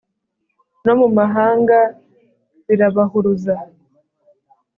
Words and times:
No 0.85 0.93
mu 0.99 1.07
mahanga 1.17 1.77
birabahuruza 2.65 3.55